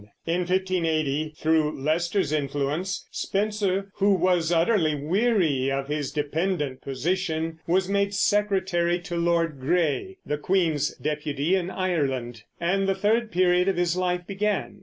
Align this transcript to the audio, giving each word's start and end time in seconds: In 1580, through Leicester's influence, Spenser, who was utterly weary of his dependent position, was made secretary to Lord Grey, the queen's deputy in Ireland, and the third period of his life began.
In 0.25 0.39
1580, 0.39 1.33
through 1.37 1.79
Leicester's 1.79 2.31
influence, 2.33 3.07
Spenser, 3.11 3.91
who 3.97 4.15
was 4.15 4.51
utterly 4.51 4.95
weary 4.95 5.69
of 5.69 5.89
his 5.89 6.11
dependent 6.11 6.81
position, 6.81 7.59
was 7.67 7.87
made 7.87 8.15
secretary 8.15 8.97
to 9.01 9.15
Lord 9.15 9.59
Grey, 9.59 10.17
the 10.25 10.39
queen's 10.39 10.95
deputy 10.95 11.53
in 11.53 11.69
Ireland, 11.69 12.41
and 12.59 12.87
the 12.89 12.95
third 12.95 13.31
period 13.31 13.67
of 13.67 13.77
his 13.77 13.95
life 13.95 14.25
began. 14.25 14.79